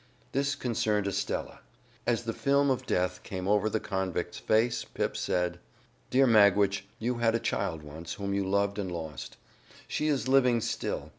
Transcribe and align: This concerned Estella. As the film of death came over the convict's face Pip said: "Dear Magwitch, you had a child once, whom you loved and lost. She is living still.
This 0.31 0.55
concerned 0.55 1.05
Estella. 1.05 1.59
As 2.07 2.23
the 2.23 2.33
film 2.33 2.71
of 2.71 2.87
death 2.87 3.21
came 3.21 3.47
over 3.47 3.69
the 3.69 3.79
convict's 3.79 4.39
face 4.39 4.83
Pip 4.83 5.15
said: 5.15 5.59
"Dear 6.09 6.25
Magwitch, 6.25 6.85
you 6.97 7.19
had 7.19 7.35
a 7.35 7.39
child 7.39 7.83
once, 7.83 8.15
whom 8.15 8.33
you 8.33 8.43
loved 8.43 8.79
and 8.79 8.91
lost. 8.91 9.37
She 9.87 10.07
is 10.07 10.27
living 10.27 10.59
still. 10.59 11.09